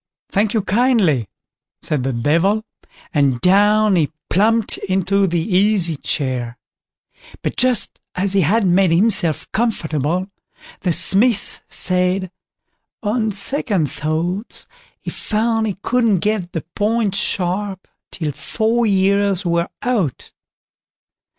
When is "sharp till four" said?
17.13-18.87